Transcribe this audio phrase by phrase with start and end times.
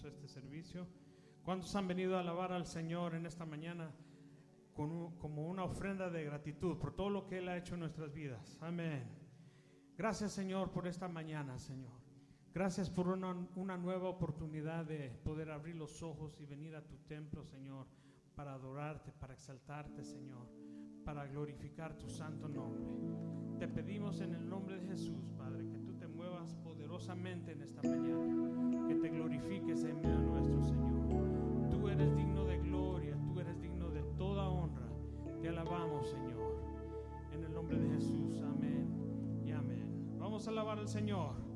[0.00, 0.86] comenzó este servicio.
[1.44, 3.90] ¿Cuántos han venido a alabar al Señor en esta mañana
[4.74, 7.80] con un, como una ofrenda de gratitud por todo lo que Él ha hecho en
[7.80, 8.56] nuestras vidas?
[8.60, 9.04] Amén.
[9.96, 12.00] Gracias Señor por esta mañana, Señor.
[12.54, 16.96] Gracias por una, una nueva oportunidad de poder abrir los ojos y venir a tu
[17.06, 17.86] templo, Señor,
[18.34, 20.48] para adorarte, para exaltarte, Señor,
[21.04, 22.84] para glorificar tu santo nombre.
[23.58, 25.79] Te pedimos en el nombre de Jesús, Padre, que
[26.48, 31.68] poderosamente en esta mañana, que te glorifiques en medio nuestro Señor.
[31.70, 34.88] Tú eres digno de gloria, tú eres digno de toda honra.
[35.42, 36.56] Te alabamos, Señor.
[37.32, 38.88] En el nombre de Jesús, amén
[39.44, 40.16] y amén.
[40.18, 41.49] Vamos a alabar al Señor.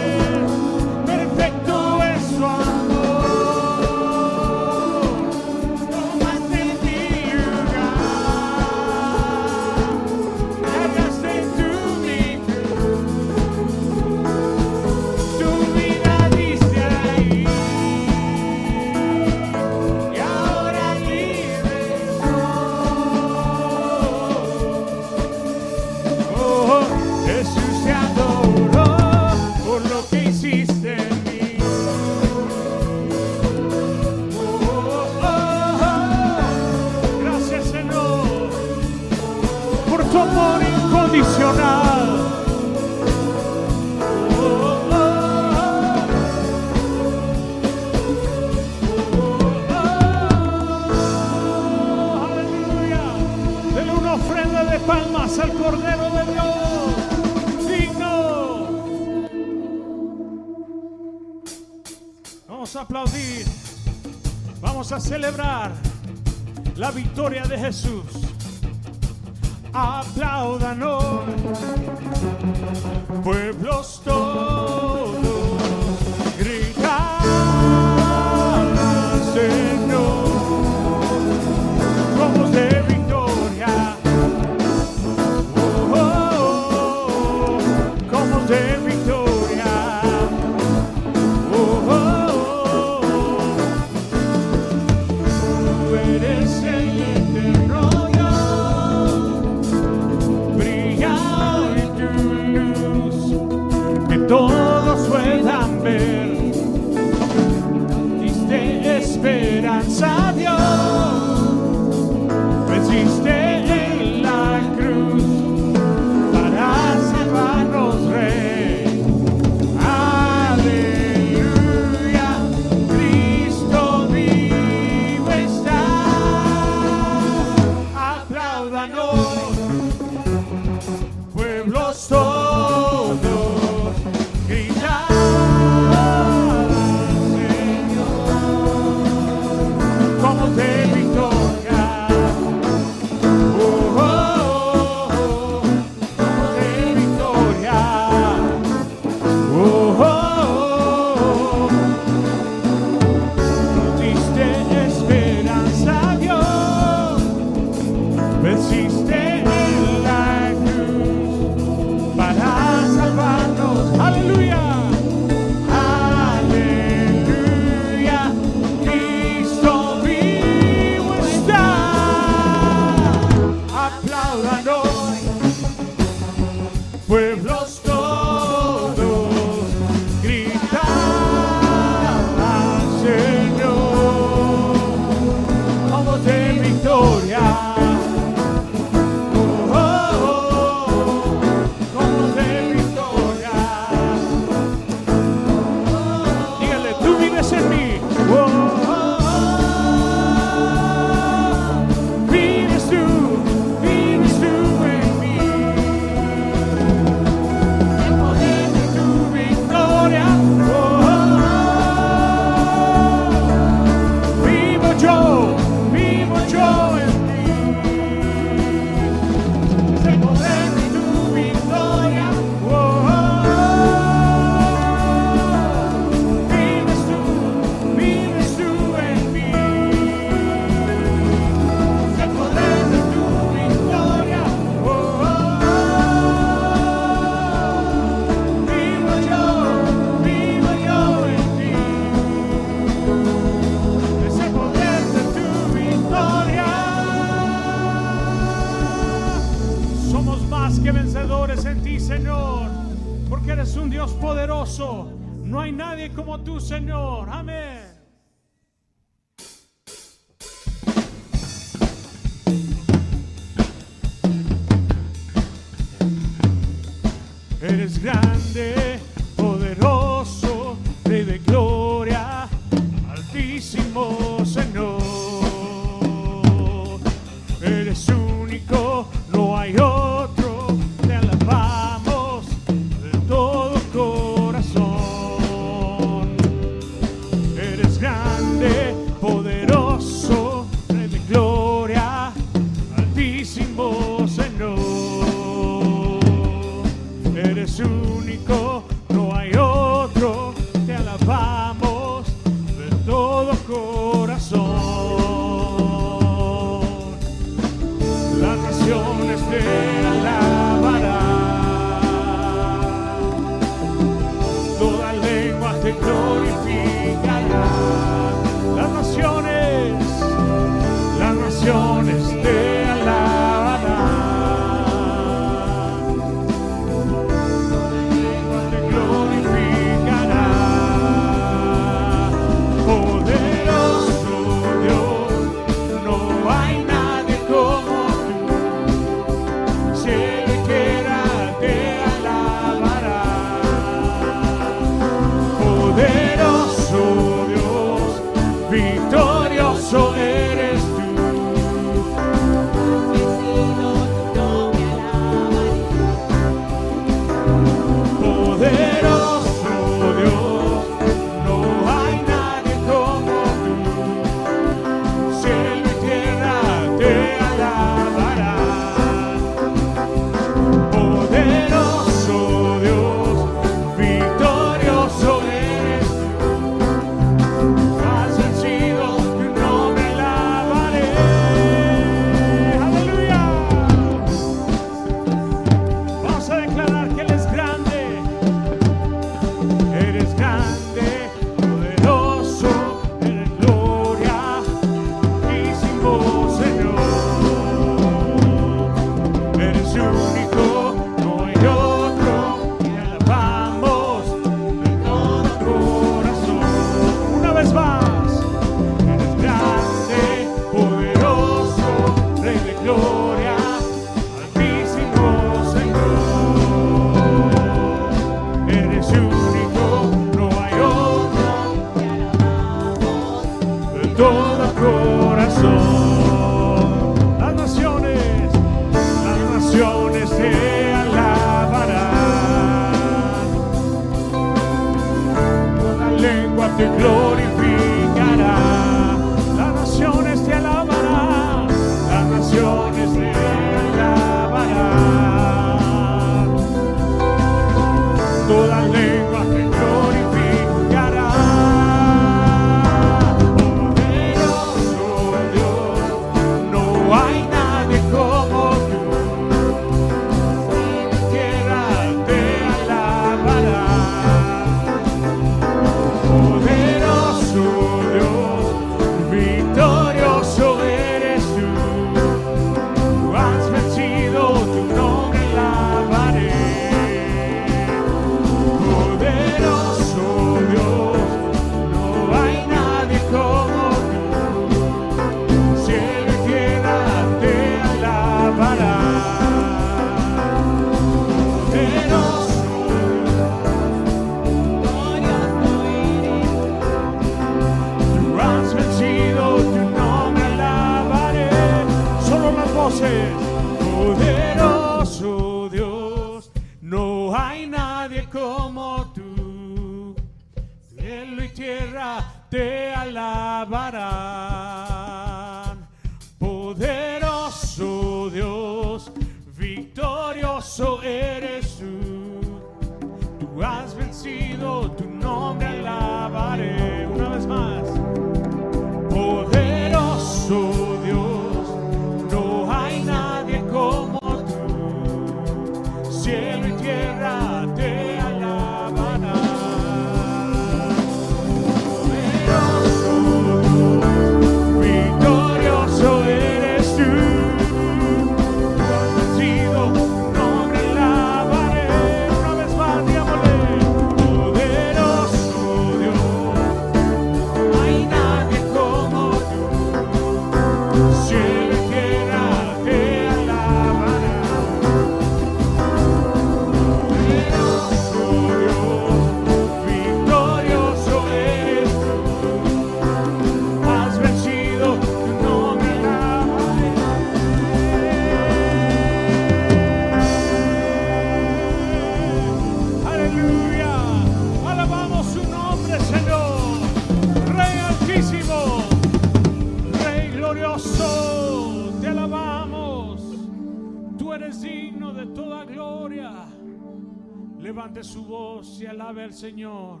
[599.40, 600.00] Señor,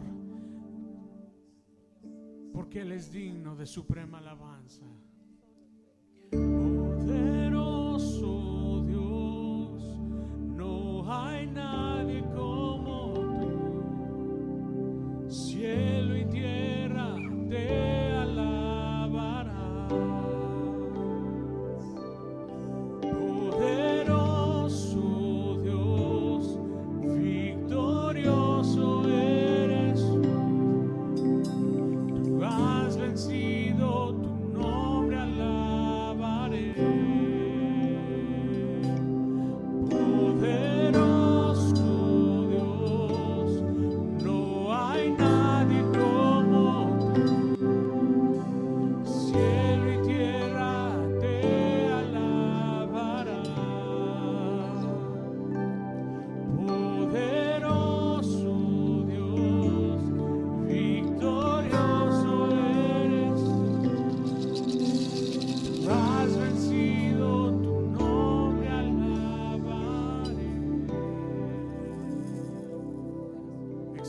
[2.52, 4.84] porque Él es digno de suprema alabanza.
[6.30, 7.54] Poderoso
[8.86, 9.98] Dios,
[10.42, 12.59] no hay nadie como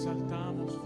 [0.02, 0.80] exaltamos,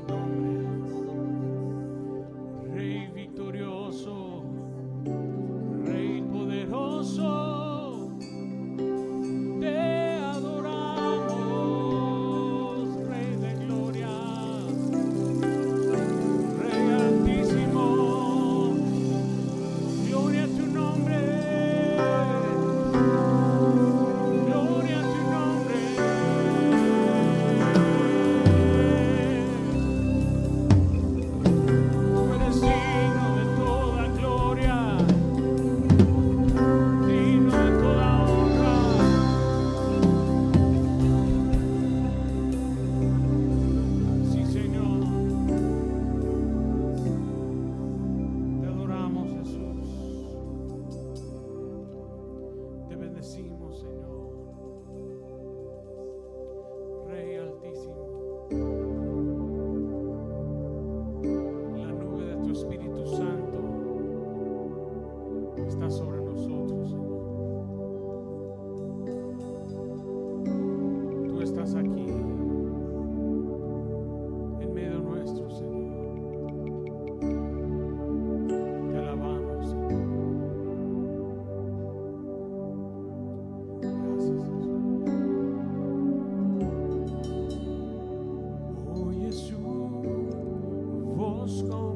[91.56, 91.95] school.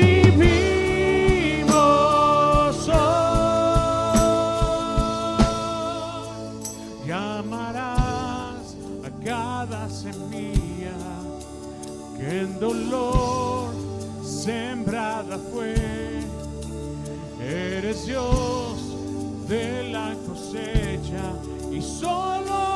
[0.00, 1.68] Recibimos
[2.88, 2.96] hoy.
[7.06, 10.96] Llamarás a cada semilla
[12.16, 13.70] que en dolor
[14.24, 15.74] sembrada fue.
[17.40, 18.76] Eres Dios
[19.48, 21.32] de la cosecha
[21.72, 22.69] y solo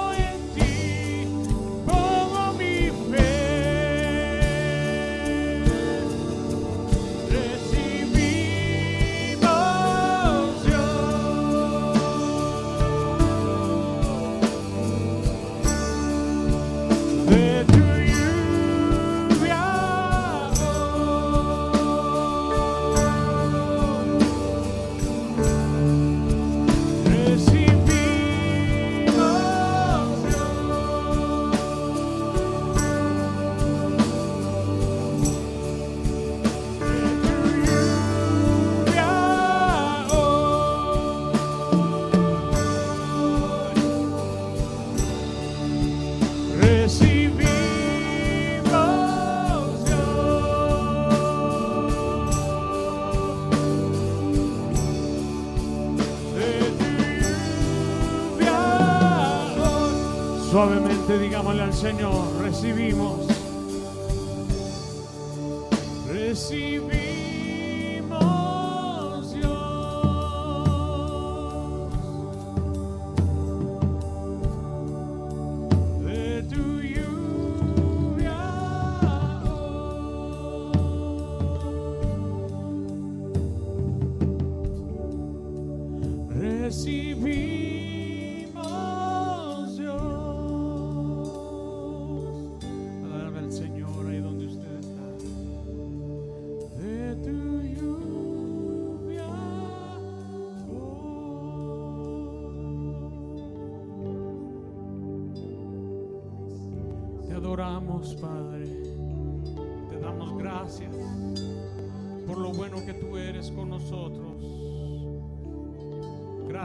[61.05, 63.24] Suavemente digámosle al Señor, recibimos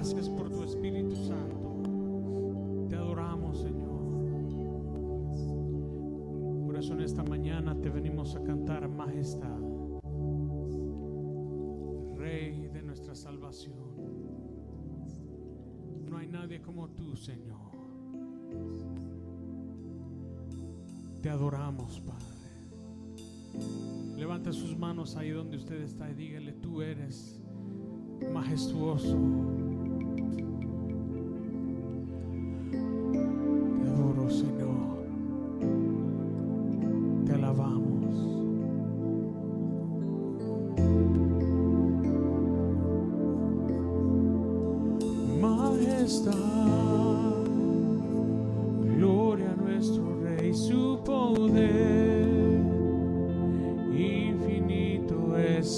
[0.01, 2.87] Gracias por tu Espíritu Santo.
[2.87, 3.99] Te adoramos, Señor.
[6.65, 9.59] Por eso en esta mañana te venimos a cantar majestad.
[12.15, 13.75] Rey de nuestra salvación.
[16.09, 17.59] No hay nadie como tú, Señor.
[21.21, 22.23] Te adoramos, Padre.
[24.15, 27.37] Levante sus manos ahí donde usted está y dígale, tú eres
[28.31, 29.58] majestuoso.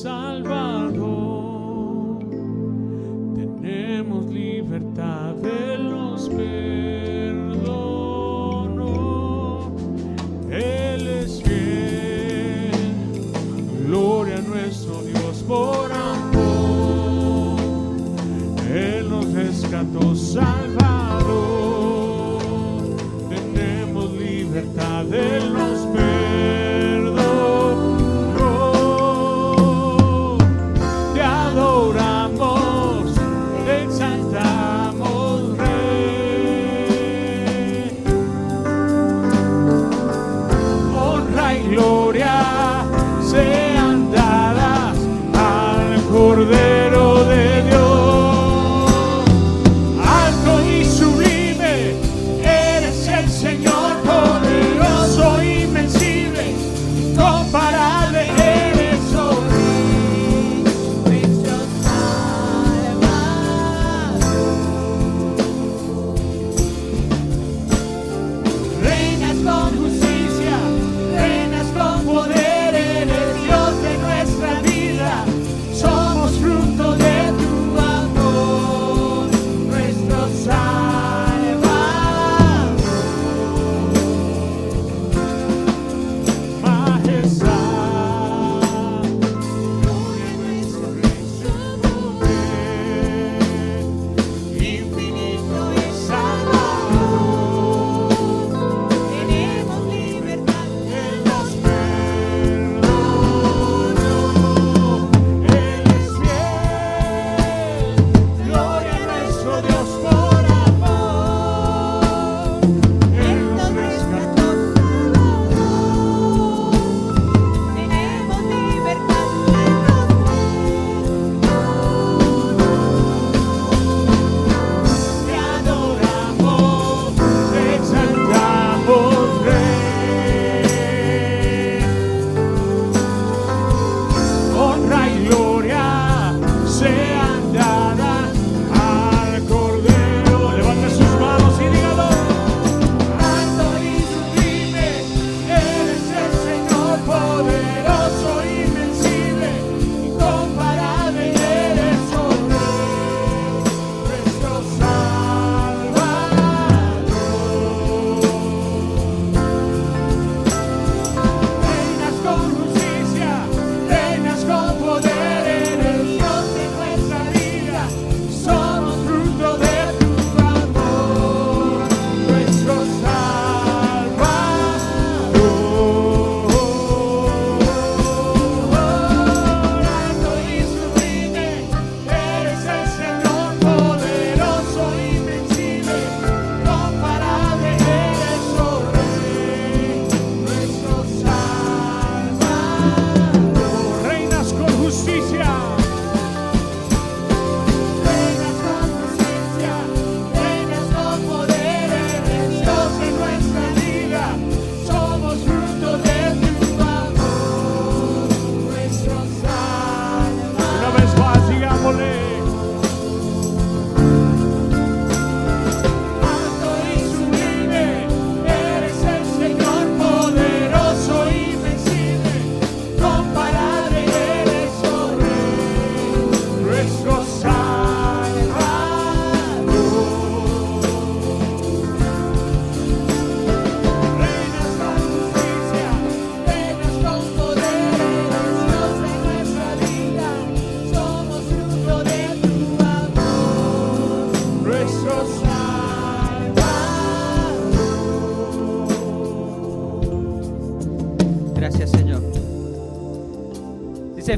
[0.02, 0.61] salva.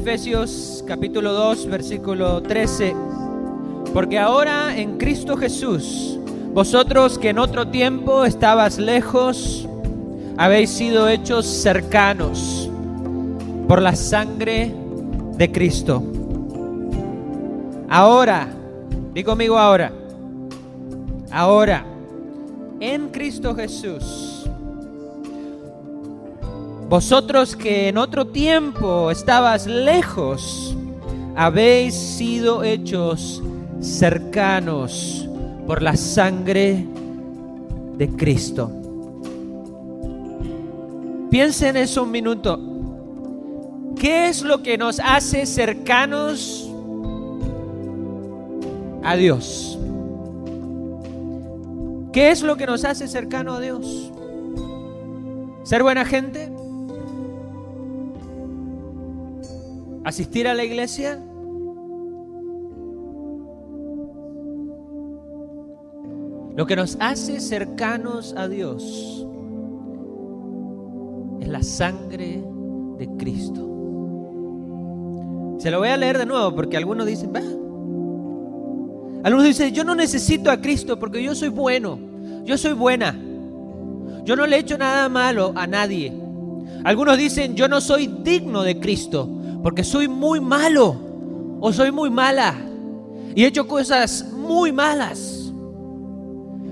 [0.06, 2.94] Efesios capítulo 2, versículo 13.
[3.94, 6.18] Porque ahora en Cristo Jesús,
[6.52, 9.66] vosotros que en otro tiempo estabas lejos,
[10.36, 12.68] habéis sido hechos cercanos
[13.66, 14.74] por la sangre
[15.38, 16.02] de Cristo.
[17.88, 18.46] Ahora,
[19.14, 19.90] di conmigo ahora,
[21.30, 21.82] ahora,
[22.78, 24.23] en Cristo Jesús,
[26.88, 30.76] vosotros que en otro tiempo estabas lejos,
[31.36, 33.42] habéis sido hechos
[33.80, 35.28] cercanos
[35.66, 36.86] por la sangre
[37.96, 38.70] de Cristo.
[41.30, 42.60] Piensa en eso un minuto.
[43.98, 46.70] ¿Qué es lo que nos hace cercanos
[49.02, 49.78] a Dios?
[52.12, 54.12] ¿Qué es lo que nos hace cercano a Dios?
[55.64, 56.53] ¿Ser buena gente?
[60.04, 61.18] ¿Asistir a la iglesia?
[66.54, 69.26] Lo que nos hace cercanos a Dios
[71.40, 72.44] es la sangre
[72.98, 73.70] de Cristo.
[75.58, 77.40] Se lo voy a leer de nuevo porque algunos dicen, va.
[79.26, 81.98] Algunos dicen, yo no necesito a Cristo porque yo soy bueno,
[82.44, 83.18] yo soy buena.
[84.24, 86.12] Yo no le he hecho nada malo a nadie.
[86.84, 90.94] Algunos dicen, yo no soy digno de Cristo porque soy muy malo
[91.60, 92.54] o soy muy mala
[93.34, 95.52] y he hecho cosas muy malas.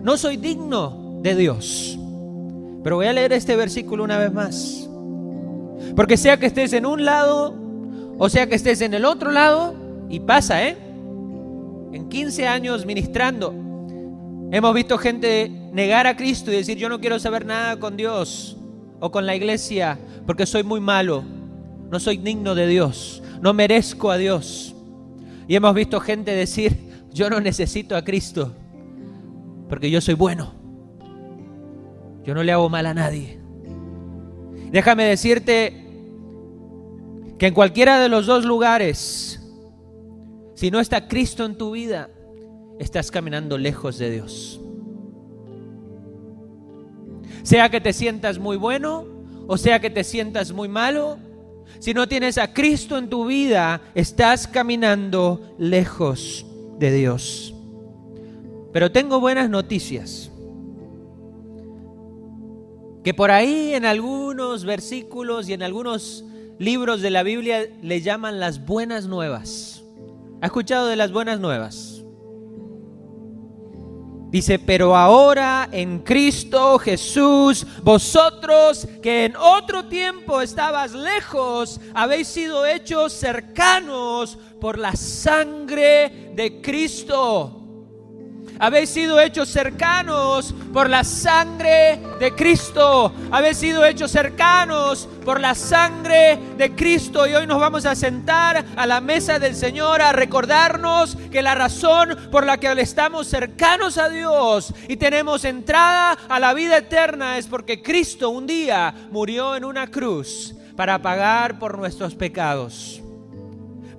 [0.02, 1.98] No soy digno de Dios.
[2.85, 4.88] Pero voy a leer este versículo una vez más.
[5.96, 7.62] Porque sea que estés en un lado
[8.18, 9.74] o sea que estés en el otro lado,
[10.09, 10.76] y pasa, ¿eh?
[11.92, 13.52] En 15 años ministrando,
[14.52, 18.57] hemos visto gente negar a Cristo y decir, yo no quiero saber nada con Dios
[19.00, 21.24] o con la iglesia porque soy muy malo,
[21.92, 24.74] no soy digno de Dios, no merezco a Dios.
[25.46, 28.55] Y hemos visto gente decir, yo no necesito a Cristo
[29.68, 30.55] porque yo soy bueno.
[32.24, 33.38] Yo no le hago mal a nadie.
[34.70, 35.85] Déjame decirte
[37.38, 39.40] que en cualquiera de los dos lugares,
[40.55, 42.09] si no está Cristo en tu vida,
[42.78, 44.61] estás caminando lejos de Dios.
[47.42, 49.12] Sea que te sientas muy bueno
[49.46, 51.18] o sea que te sientas muy malo,
[51.78, 56.46] si no tienes a Cristo en tu vida, estás caminando lejos
[56.78, 57.54] de Dios.
[58.72, 60.30] Pero tengo buenas noticias.
[63.04, 66.24] Que por ahí en algunos versículos y en algunos
[66.58, 69.82] libros de la Biblia le llaman las buenas nuevas.
[70.40, 71.91] ¿Ha escuchado de las buenas nuevas?
[74.32, 82.64] Dice, pero ahora en Cristo Jesús, vosotros que en otro tiempo estabas lejos, habéis sido
[82.64, 87.62] hechos cercanos por la sangre de Cristo
[88.58, 93.12] habéis sido hechos cercanos por la sangre de Cristo.
[93.30, 97.26] Habéis sido hechos cercanos por la sangre de Cristo.
[97.26, 101.54] Y hoy nos vamos a sentar a la mesa del Señor a recordarnos que la
[101.54, 107.38] razón por la que estamos cercanos a Dios y tenemos entrada a la vida eterna
[107.38, 113.02] es porque Cristo un día murió en una cruz para pagar por nuestros pecados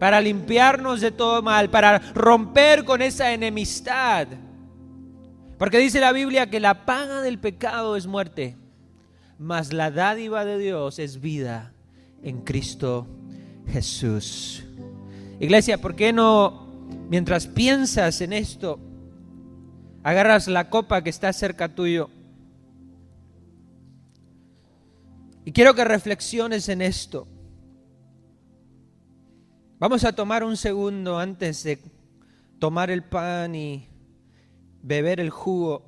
[0.03, 4.27] para limpiarnos de todo mal, para romper con esa enemistad.
[5.63, 8.57] Porque dice la Biblia que la paga del pecado es muerte,
[9.39, 11.71] mas la dádiva de Dios es vida
[12.21, 13.07] en Cristo
[13.69, 14.65] Jesús.
[15.39, 16.67] Iglesia, ¿por qué no,
[17.09, 18.77] mientras piensas en esto,
[20.03, 22.09] agarras la copa que está cerca tuyo?
[25.45, 27.25] Y quiero que reflexiones en esto.
[29.79, 31.79] Vamos a tomar un segundo antes de
[32.59, 33.87] tomar el pan y
[34.83, 35.81] beber el jugo.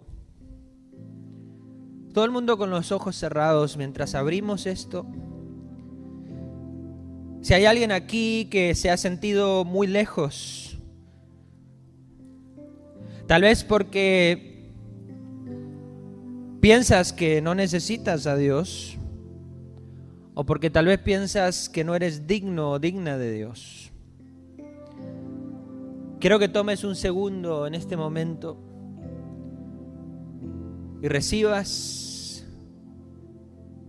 [2.13, 5.05] Todo el mundo con los ojos cerrados mientras abrimos esto.
[7.41, 10.79] Si hay alguien aquí que se ha sentido muy lejos,
[13.27, 14.71] tal vez porque
[16.62, 18.97] piensas que no necesitas a Dios,
[20.34, 23.91] o porque tal vez piensas que no eres digno o digna de Dios.
[26.19, 28.58] Quiero que tomes un segundo en este momento
[31.06, 32.44] y recibas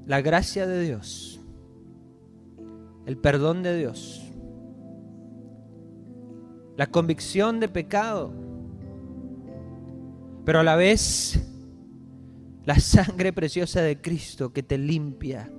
[0.04, 1.40] la gracia de Dios,
[3.06, 4.22] el perdón de Dios,
[6.76, 8.34] la convicción de pecado,
[10.44, 11.40] pero a la vez
[12.66, 15.50] la sangre preciosa de Cristo que te limpia.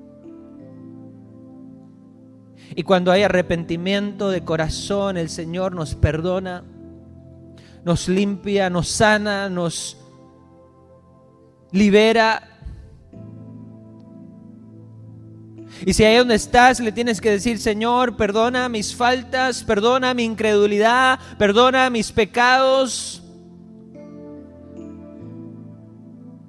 [2.76, 6.63] Y cuando hay arrepentimiento de corazón, el Señor nos perdona,
[7.84, 10.04] nos limpia, nos sana, nos
[11.71, 12.43] libera.
[15.86, 20.23] Y si ahí donde estás le tienes que decir, Señor, perdona mis faltas, perdona mi
[20.23, 23.23] incredulidad, perdona mis pecados.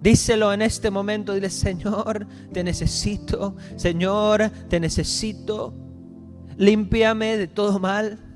[0.01, 5.75] Díselo en este momento, dile, Señor, te necesito, Señor, te necesito,
[6.57, 8.28] límpiame de todo mal.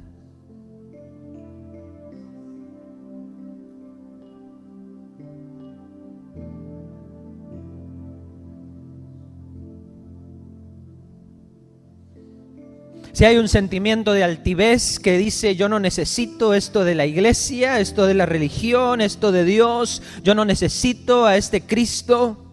[13.23, 17.79] Si hay un sentimiento de altivez que dice yo no necesito esto de la iglesia,
[17.79, 22.53] esto de la religión, esto de Dios, yo no necesito a este Cristo,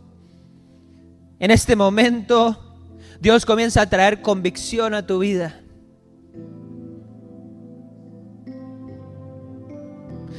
[1.40, 2.86] en este momento
[3.20, 5.60] Dios comienza a traer convicción a tu vida.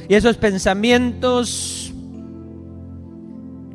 [0.07, 1.80] Y esos pensamientos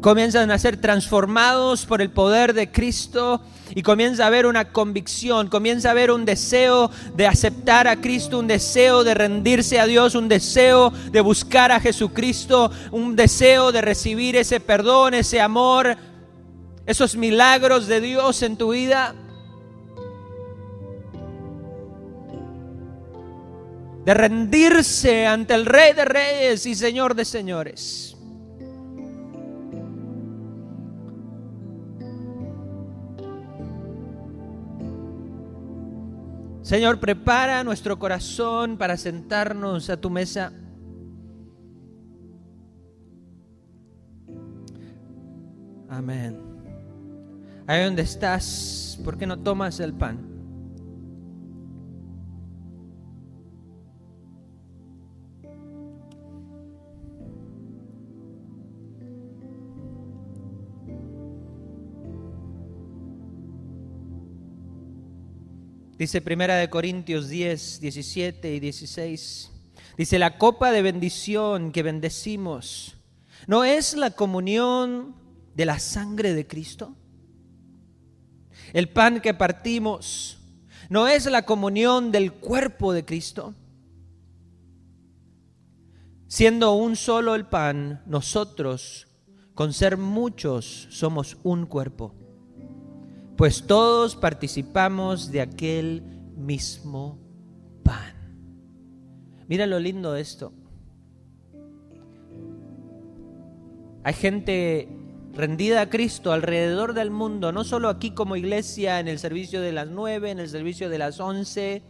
[0.07, 3.41] comienzan a ser transformados por el poder de Cristo
[3.75, 8.39] y comienza a haber una convicción, comienza a haber un deseo de aceptar a Cristo,
[8.39, 13.81] un deseo de rendirse a Dios, un deseo de buscar a Jesucristo, un deseo de
[13.81, 15.97] recibir ese perdón, ese amor,
[16.87, 19.13] esos milagros de Dios en tu vida.
[24.05, 28.16] De rendirse ante el Rey de Reyes y Señor de Señores.
[36.67, 40.53] Señor, prepara nuestro corazón para sentarnos a tu mesa.
[45.89, 46.41] Amén.
[47.69, 50.36] Ahí donde estás, ¿por qué no tomas el pan?
[65.99, 69.51] Dice Primera de Corintios 10, 17 y 16.
[69.97, 72.99] Dice, la copa de bendición que bendecimos,
[73.47, 75.17] ¿no es la comunión
[75.55, 76.95] de la sangre de Cristo?
[78.75, 80.39] El pan que partimos,
[80.91, 83.55] ¿no es la comunión del cuerpo de Cristo?
[86.29, 89.07] Siendo un solo el pan, nosotros,
[89.55, 92.26] con ser muchos, somos un cuerpo
[93.37, 96.03] pues todos participamos de aquel
[96.37, 97.19] mismo
[97.83, 98.15] pan.
[99.47, 100.53] Mira lo lindo de esto.
[104.05, 104.89] Hay gente
[105.35, 109.73] rendida a Cristo alrededor del mundo, no solo aquí como iglesia, en el servicio de
[109.73, 111.83] las nueve, en el servicio de las once,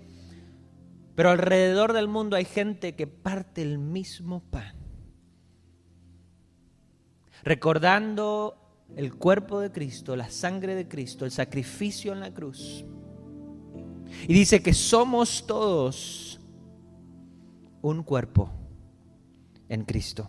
[1.15, 4.75] pero alrededor del mundo hay gente que parte el mismo pan,
[7.45, 12.85] recordando el cuerpo de Cristo, la sangre de Cristo, el sacrificio en la cruz.
[14.29, 16.41] Y dice que somos todos
[17.83, 18.51] un cuerpo
[19.69, 20.29] en Cristo.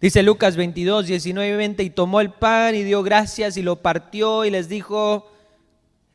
[0.00, 3.80] Dice Lucas 22, 19 y 20, y tomó el pan y dio gracias y lo
[3.80, 5.30] partió y les dijo,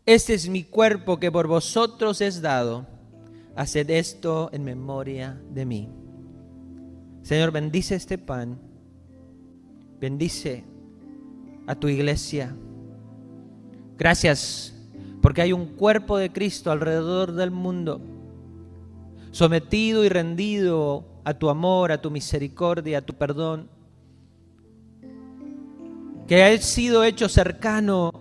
[0.05, 2.85] este es mi cuerpo que por vosotros es dado,
[3.55, 5.89] haced esto en memoria de mí.
[7.23, 8.68] Señor, bendice este pan
[9.99, 10.63] Bendice
[11.67, 12.55] a tu iglesia.
[13.97, 14.73] Gracias
[15.21, 18.01] porque hay un cuerpo de Cristo alrededor del mundo,
[19.31, 23.69] sometido y rendido a tu amor, a tu misericordia, a tu perdón,
[26.27, 28.11] que ha sido hecho cercano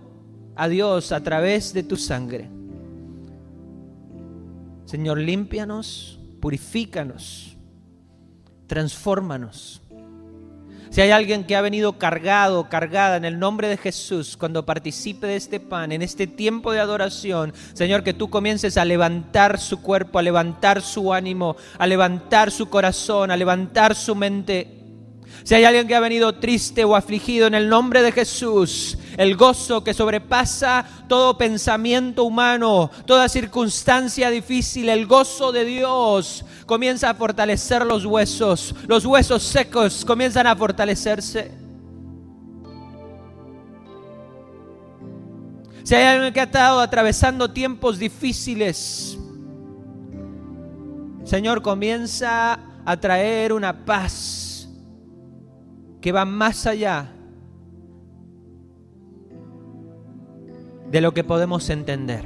[0.55, 2.49] a Dios a través de tu sangre.
[4.85, 7.55] Señor, límpianos, purifícanos,
[8.67, 9.81] transfórmanos.
[10.89, 15.27] Si hay alguien que ha venido cargado, cargada en el nombre de Jesús, cuando participe
[15.27, 19.81] de este pan, en este tiempo de adoración, Señor, que tú comiences a levantar su
[19.81, 24.79] cuerpo, a levantar su ánimo, a levantar su corazón, a levantar su mente.
[25.43, 29.35] Si hay alguien que ha venido triste o afligido en el nombre de Jesús, el
[29.35, 37.13] gozo que sobrepasa todo pensamiento humano, toda circunstancia difícil, el gozo de Dios comienza a
[37.13, 41.51] fortalecer los huesos, los huesos secos comienzan a fortalecerse.
[45.83, 49.17] Si hay alguien que ha estado atravesando tiempos difíciles,
[51.25, 54.69] Señor, comienza a traer una paz
[55.99, 57.15] que va más allá
[60.91, 62.25] de lo que podemos entender.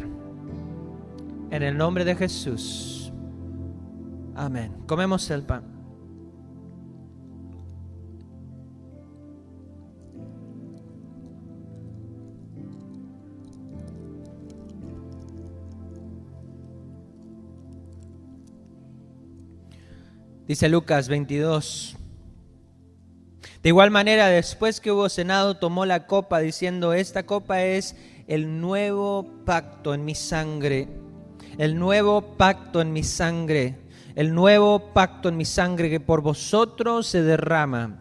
[1.51, 3.11] En el nombre de Jesús.
[4.35, 4.73] Amén.
[4.87, 5.73] Comemos el pan.
[20.47, 21.97] Dice Lucas 22.
[23.61, 27.95] De igual manera, después que hubo cenado, tomó la copa diciendo, esta copa es
[28.27, 30.87] el nuevo pacto en mi sangre,
[31.57, 33.77] el nuevo pacto en mi sangre,
[34.15, 37.99] el nuevo pacto en mi sangre que por vosotros se derrama.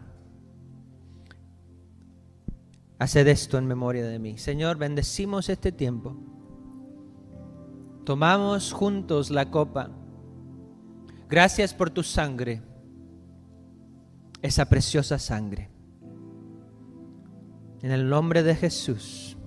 [2.99, 4.37] Haced esto en memoria de mí.
[4.37, 6.15] Señor, bendecimos este tiempo.
[8.05, 9.89] Tomamos juntos la copa.
[11.29, 12.61] Gracias por tu sangre,
[14.41, 15.69] esa preciosa sangre.
[17.81, 19.37] En el nombre de Jesús.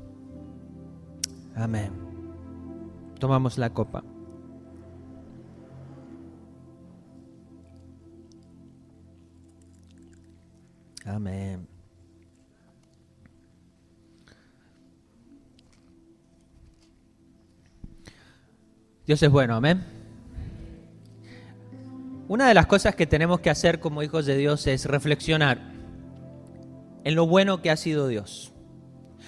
[1.57, 1.90] Amén.
[3.18, 4.04] Tomamos la copa.
[11.07, 11.66] Amén.
[19.07, 19.82] Dios es bueno, amén.
[22.28, 25.59] Una de las cosas que tenemos que hacer como hijos de Dios es reflexionar
[27.04, 28.52] en lo bueno que ha sido Dios.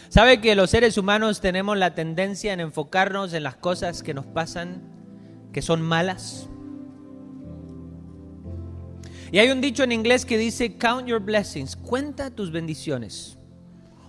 [0.09, 4.27] ¿Sabe que los seres humanos tenemos la tendencia en enfocarnos en las cosas que nos
[4.27, 4.83] pasan,
[5.53, 6.49] que son malas?
[9.31, 13.37] Y hay un dicho en inglés que dice, count your blessings, cuenta tus bendiciones.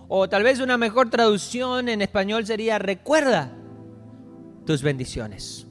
[0.07, 3.51] O tal vez una mejor traducción en español sería, recuerda
[4.65, 5.67] tus bendiciones.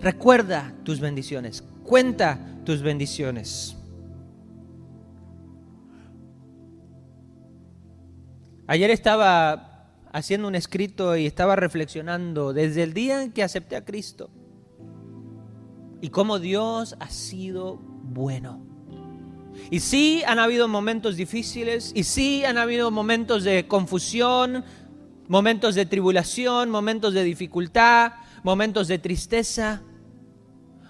[0.00, 1.64] Recuerda tus bendiciones.
[1.82, 3.76] Cuenta tus bendiciones.
[8.66, 13.84] Ayer estaba haciendo un escrito y estaba reflexionando desde el día en que acepté a
[13.84, 14.30] Cristo
[16.00, 18.64] y cómo Dios ha sido bueno.
[19.70, 24.64] Y sí han habido momentos difíciles y sí han habido momentos de confusión,
[25.28, 28.12] momentos de tribulación, momentos de dificultad,
[28.42, 29.82] momentos de tristeza.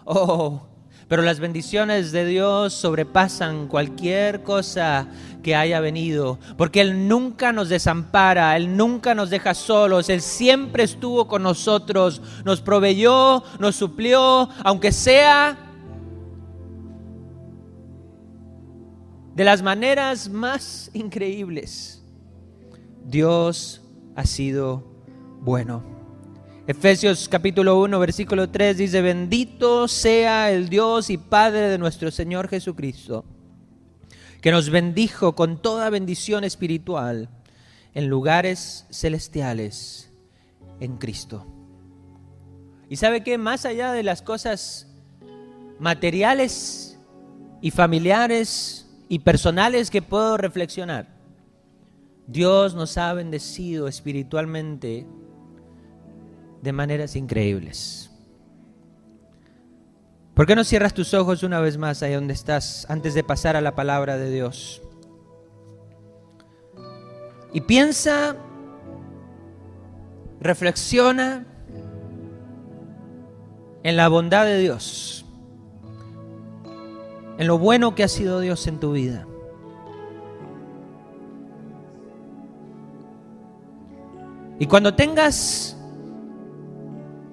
[0.05, 0.74] Oh,
[1.09, 5.07] pero las bendiciones de Dios sobrepasan cualquier cosa
[5.43, 10.85] que haya venido, porque Él nunca nos desampara, Él nunca nos deja solos, Él siempre
[10.85, 15.59] estuvo con nosotros, nos proveyó, nos suplió, aunque sea
[19.35, 22.03] de las maneras más increíbles.
[23.05, 23.83] Dios
[24.17, 24.85] ha sido
[25.41, 25.94] bueno.
[26.67, 32.49] Efesios capítulo 1, versículo 3 dice, bendito sea el Dios y Padre de nuestro Señor
[32.49, 33.27] Jesucristo,
[34.41, 37.29] que nos bendijo con toda bendición espiritual
[37.93, 40.11] en lugares celestiales
[40.81, 41.47] en Cristo.
[42.89, 44.89] Y sabe que más allá de las cosas
[45.79, 46.99] materiales
[47.61, 51.09] y familiares y personales que puedo reflexionar,
[52.27, 55.07] Dios nos ha bendecido espiritualmente
[56.65, 58.11] de maneras increíbles.
[60.35, 63.55] ¿Por qué no cierras tus ojos una vez más ahí donde estás antes de pasar
[63.55, 64.83] a la palabra de Dios?
[67.53, 68.35] Y piensa,
[70.41, 71.47] reflexiona
[73.85, 75.25] en la bondad de Dios,
[77.39, 79.29] en lo bueno que ha sido Dios en tu vida.
[84.59, 85.77] Y cuando tengas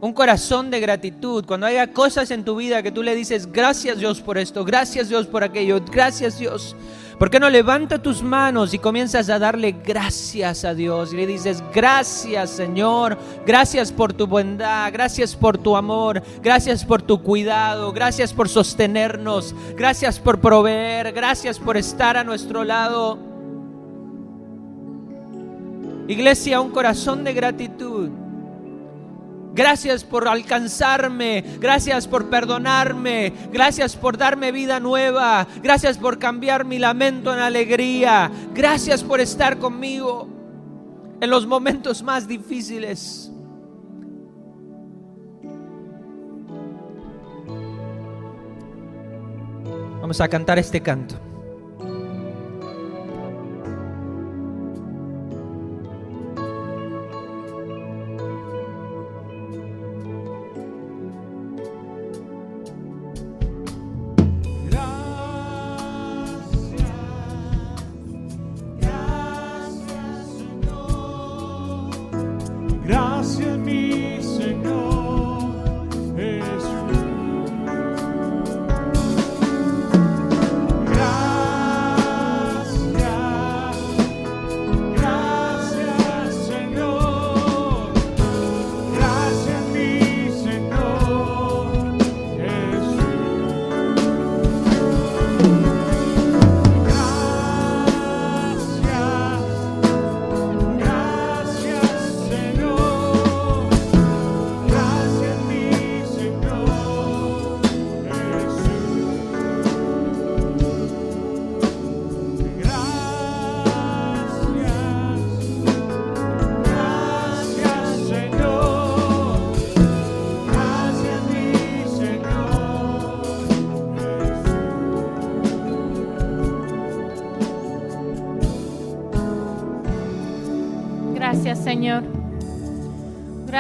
[0.02, 4.00] un corazón de gratitud, cuando haya cosas en tu vida que tú le dices, gracias
[4.00, 6.76] Dios por esto, gracias Dios por aquello, gracias Dios.
[7.20, 11.14] ¿Por qué no levanta tus manos y comienzas a darle gracias a Dios?
[11.14, 17.04] Y le dices, gracias Señor, gracias por tu bondad, gracias por tu amor, gracias por
[17.04, 23.20] tu cuidado, gracias por sostenernos, gracias por proveer, gracias por estar a nuestro lado.
[26.08, 28.10] Iglesia, un corazón de gratitud.
[29.54, 36.80] Gracias por alcanzarme, gracias por perdonarme, gracias por darme vida nueva, gracias por cambiar mi
[36.80, 40.30] lamento en alegría, gracias por estar conmigo
[41.20, 43.30] en los momentos más difíciles.
[50.02, 51.31] Vamos a cantar este canto.
[73.22, 74.21] Gracias Gracias mi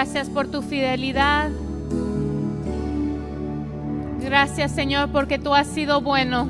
[0.02, 1.52] Gracias por tu fidelidad.
[4.20, 6.50] Gracias, Señor, porque tú has sido bueno.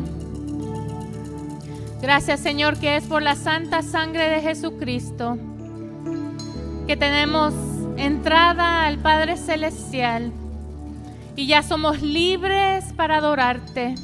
[2.02, 5.38] Gracias, Señor, que es por la santa sangre de Jesucristo
[6.88, 7.54] que tenemos
[7.97, 10.32] entrada al Padre Celestial
[11.36, 13.95] y ya somos libres para adorarte,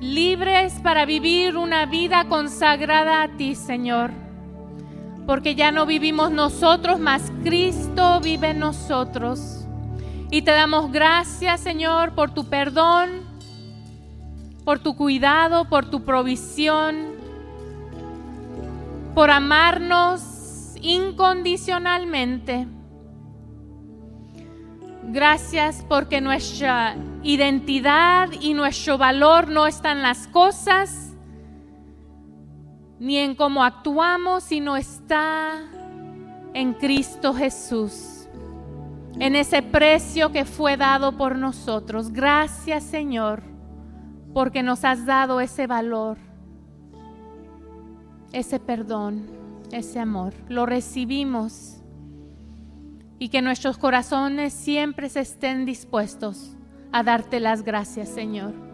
[0.00, 4.27] libres para vivir una vida consagrada a ti, Señor
[5.28, 9.66] porque ya no vivimos nosotros, mas Cristo vive en nosotros.
[10.30, 13.10] Y te damos gracias, Señor, por tu perdón,
[14.64, 17.08] por tu cuidado, por tu provisión,
[19.14, 22.66] por amarnos incondicionalmente.
[25.08, 31.07] Gracias porque nuestra identidad y nuestro valor no están en las cosas,
[32.98, 35.60] ni en cómo actuamos, sino está
[36.54, 38.26] en Cristo Jesús,
[39.18, 42.12] en ese precio que fue dado por nosotros.
[42.12, 43.42] Gracias Señor,
[44.34, 46.18] porque nos has dado ese valor,
[48.32, 49.26] ese perdón,
[49.72, 50.34] ese amor.
[50.48, 51.78] Lo recibimos
[53.18, 56.56] y que nuestros corazones siempre estén dispuestos
[56.92, 58.67] a darte las gracias, Señor.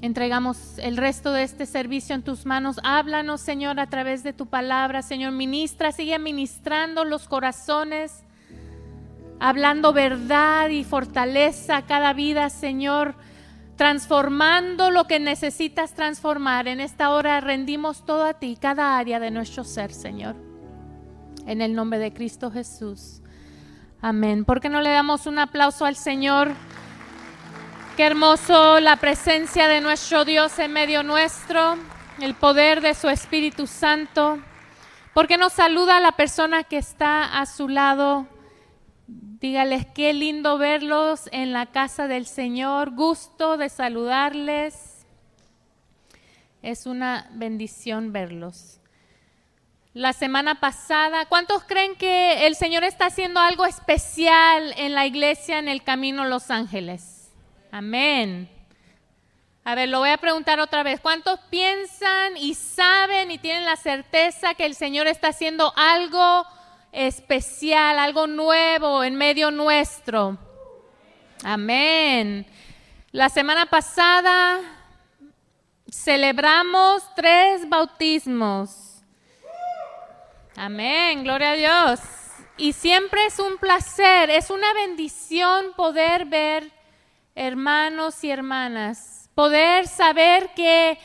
[0.00, 2.78] Entregamos el resto de este servicio en tus manos.
[2.84, 5.02] Háblanos, Señor, a través de tu palabra.
[5.02, 8.22] Señor, ministra, sigue ministrando los corazones,
[9.40, 13.16] hablando verdad y fortaleza a cada vida, Señor,
[13.74, 16.68] transformando lo que necesitas transformar.
[16.68, 20.36] En esta hora rendimos todo a ti, cada área de nuestro ser, Señor.
[21.44, 23.20] En el nombre de Cristo Jesús.
[24.00, 24.44] Amén.
[24.44, 26.52] ¿Por qué no le damos un aplauso al Señor?
[27.98, 31.76] Qué hermoso la presencia de nuestro Dios en medio nuestro,
[32.20, 34.38] el poder de su Espíritu Santo.
[35.12, 38.28] Porque nos saluda a la persona que está a su lado.
[39.08, 42.94] Dígales qué lindo verlos en la casa del Señor.
[42.94, 45.04] Gusto de saludarles.
[46.62, 48.78] Es una bendición verlos.
[49.92, 55.58] La semana pasada, ¿cuántos creen que el Señor está haciendo algo especial en la iglesia
[55.58, 57.17] en el Camino Los Ángeles?
[57.70, 58.48] Amén.
[59.64, 60.98] A ver, lo voy a preguntar otra vez.
[61.00, 66.46] ¿Cuántos piensan y saben y tienen la certeza que el Señor está haciendo algo
[66.90, 70.38] especial, algo nuevo en medio nuestro?
[71.44, 72.46] Amén.
[73.12, 74.60] La semana pasada
[75.90, 79.02] celebramos tres bautismos.
[80.56, 82.00] Amén, gloria a Dios.
[82.56, 86.77] Y siempre es un placer, es una bendición poder ver
[87.38, 90.98] hermanos y hermanas, poder saber que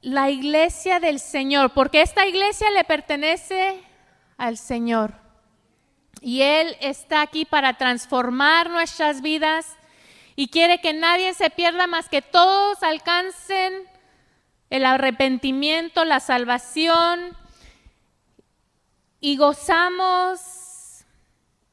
[0.00, 3.82] la iglesia del Señor, porque esta iglesia le pertenece
[4.36, 5.14] al Señor.
[6.20, 9.66] Y Él está aquí para transformar nuestras vidas
[10.36, 13.74] y quiere que nadie se pierda más que todos alcancen
[14.70, 17.36] el arrepentimiento, la salvación
[19.18, 20.61] y gozamos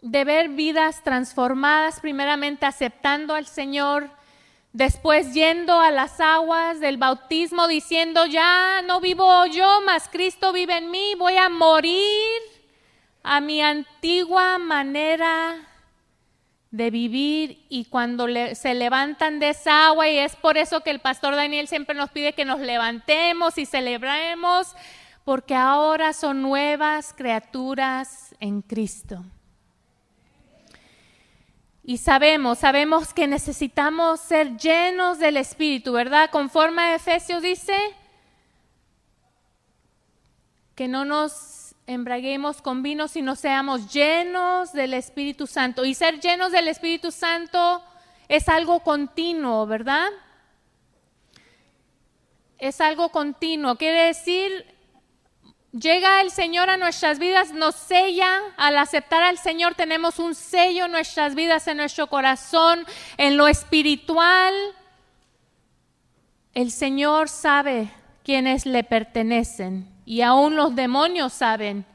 [0.02, 4.10] de ver vidas transformadas, primeramente aceptando al Señor,
[4.72, 10.78] después yendo a las aguas del bautismo diciendo, ya no vivo yo, mas Cristo vive
[10.78, 12.41] en mí, voy a morir
[13.24, 15.66] a mi antigua manera
[16.72, 21.00] de vivir y cuando se levantan de esa agua y es por eso que el
[21.00, 24.76] pastor Daniel siempre nos pide que nos levantemos y celebremos
[25.26, 29.24] porque ahora son nuevas criaturas en Cristo.
[31.90, 36.30] Y sabemos, sabemos que necesitamos ser llenos del Espíritu, ¿verdad?
[36.30, 37.76] Conforme a Efesios dice
[40.76, 45.84] que no nos embraguemos con vino, sino seamos llenos del Espíritu Santo.
[45.84, 47.84] Y ser llenos del Espíritu Santo
[48.28, 50.10] es algo continuo, ¿verdad?
[52.60, 53.78] Es algo continuo.
[53.78, 54.64] Quiere decir,
[55.72, 58.39] llega el Señor a nuestras vidas, nos sella.
[58.57, 62.86] Al aceptar al Señor tenemos un sello en nuestras vidas, en nuestro corazón,
[63.17, 64.53] en lo espiritual.
[66.53, 67.89] El Señor sabe
[68.24, 71.86] quiénes le pertenecen y aún los demonios saben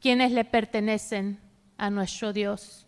[0.00, 1.40] quiénes le pertenecen
[1.76, 2.86] a nuestro Dios.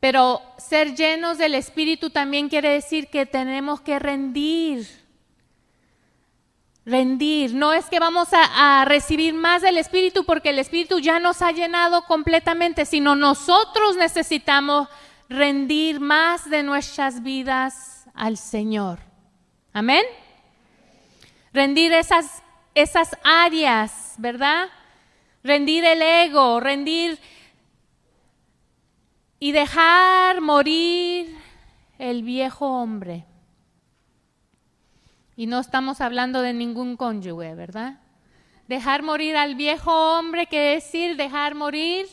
[0.00, 4.86] Pero ser llenos del Espíritu también quiere decir que tenemos que rendir.
[6.86, 7.52] Rendir.
[7.52, 11.50] No es que vamos a, recibir más del Espíritu porque el Espíritu ya nos ha
[11.50, 14.88] llenado completamente, sino nosotros necesitamos
[15.28, 19.00] rendir más de nuestras vidas al Señor.
[19.72, 20.04] Amén.
[21.52, 24.68] Rendir esas, esas áreas, ¿verdad?
[25.42, 27.18] Rendir el ego, rendir
[29.40, 31.36] y dejar morir
[31.98, 33.24] el viejo hombre.
[35.36, 38.00] Y no estamos hablando de ningún cónyuge, ¿verdad?
[38.68, 42.06] Dejar morir al viejo hombre quiere decir dejar morir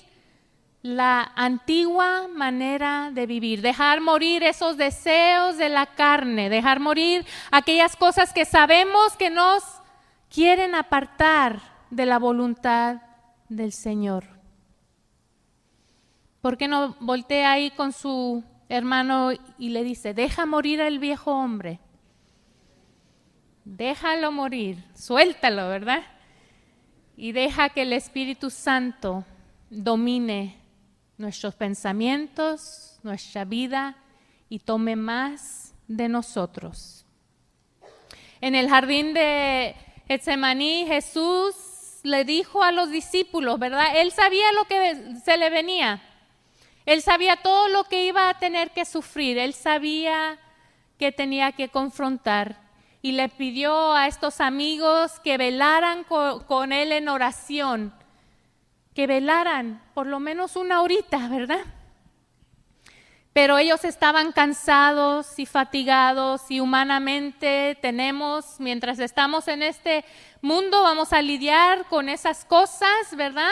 [0.84, 7.96] la antigua manera de vivir, dejar morir esos deseos de la carne, dejar morir aquellas
[7.96, 9.64] cosas que sabemos que nos
[10.30, 13.02] quieren apartar de la voluntad
[13.48, 14.26] del Señor.
[16.42, 21.32] ¿Por qué no voltea ahí con su hermano y le dice, deja morir al viejo
[21.32, 21.80] hombre?
[23.66, 26.04] Déjalo morir, suéltalo, ¿verdad?
[27.16, 29.24] Y deja que el Espíritu Santo
[29.70, 30.58] domine
[31.18, 33.96] nuestros pensamientos, nuestra vida
[34.50, 37.06] y tome más de nosotros.
[38.42, 39.76] En el jardín de
[40.08, 41.56] Getsemaní, Jesús
[42.04, 43.86] le dijo a los discípulos, ¿verdad?
[43.96, 46.02] Él sabía lo que se le venía.
[46.86, 49.38] Él sabía todo lo que iba a tener que sufrir.
[49.38, 50.38] Él sabía
[51.00, 52.63] que tenía que confrontar.
[53.04, 57.94] Y le pidió a estos amigos que velaran con, con él en oración
[58.94, 61.66] que velaran por lo menos una horita, ¿verdad?
[63.34, 70.06] Pero ellos estaban cansados y fatigados y humanamente tenemos, mientras estamos en este
[70.42, 73.52] mundo, vamos a lidiar con esas cosas, ¿verdad?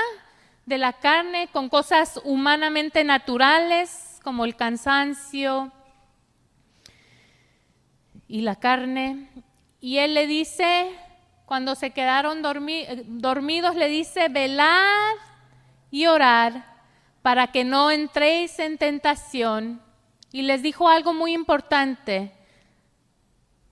[0.68, 5.72] De la carne, con cosas humanamente naturales como el cansancio
[8.32, 9.27] y la carne.
[9.82, 10.89] Y él le dice,
[11.45, 15.15] cuando se quedaron dormi dormidos, le dice, velad
[15.91, 16.65] y orar
[17.21, 19.82] para que no entréis en tentación.
[20.32, 22.32] Y les dijo algo muy importante.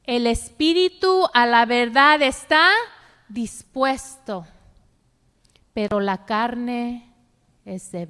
[0.03, 2.69] El espíritu a la verdad está
[3.29, 4.45] dispuesto,
[5.73, 7.13] pero la carne
[7.63, 8.07] es débil.